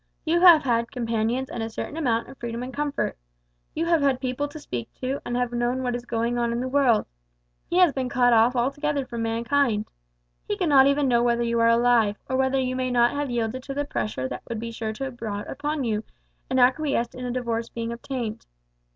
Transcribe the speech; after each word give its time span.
You 0.25 0.41
have 0.41 0.63
had 0.63 0.91
companions 0.91 1.51
and 1.51 1.61
a 1.61 1.69
certain 1.69 1.95
amount 1.95 2.27
of 2.27 2.39
freedom 2.39 2.63
and 2.63 2.73
comfort. 2.73 3.19
You 3.75 3.85
have 3.85 4.01
had 4.01 4.19
people 4.19 4.47
to 4.47 4.57
speak 4.59 4.91
to, 4.95 5.21
and 5.23 5.37
have 5.37 5.51
known 5.51 5.83
what 5.83 5.93
is 5.95 6.07
going 6.07 6.39
on 6.39 6.51
in 6.51 6.59
the 6.59 6.67
world. 6.67 7.05
He 7.69 7.77
has 7.77 7.93
been 7.93 8.09
cut 8.09 8.33
off 8.33 8.55
altogether 8.55 9.05
from 9.05 9.21
mankind. 9.21 9.91
He 10.47 10.57
cannot 10.57 10.87
even 10.87 11.07
know 11.07 11.21
whether 11.21 11.43
you 11.43 11.59
are 11.59 11.69
alive, 11.69 12.17
or 12.27 12.35
whether 12.35 12.59
you 12.59 12.75
may 12.75 12.89
not 12.89 13.11
have 13.11 13.29
yielded 13.29 13.61
to 13.61 13.75
the 13.75 13.85
pressure 13.85 14.27
that 14.27 14.41
would 14.49 14.59
be 14.59 14.71
sure 14.71 14.91
to 14.91 15.11
be 15.11 15.15
brought 15.15 15.47
upon 15.47 15.83
you, 15.83 16.03
and 16.49 16.59
acquiesced 16.59 17.13
in 17.13 17.23
a 17.23 17.29
divorce 17.29 17.69
being 17.69 17.91
obtained. 17.93 18.47